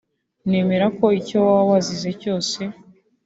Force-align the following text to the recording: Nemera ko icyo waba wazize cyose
Nemera 0.49 0.85
ko 0.97 1.05
icyo 1.19 1.37
waba 1.45 1.63
wazize 1.71 2.09
cyose 2.21 2.59